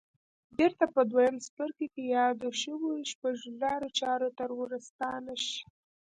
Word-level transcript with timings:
بېرته 0.57 0.85
په 0.93 1.01
دويم 1.11 1.35
څپرکي 1.45 1.87
کې 1.93 2.03
يادو 2.15 2.49
شويو 2.61 3.07
شپږو 3.11 3.49
لارو 3.61 3.89
چارو 3.99 4.29
ته 4.37 4.43
ورستانه 4.59 5.33
شئ. 5.45 5.59